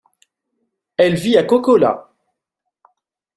Elle 0.97 1.13
vit 1.13 1.37
à 1.37 1.43
Kokkola. 1.43 2.11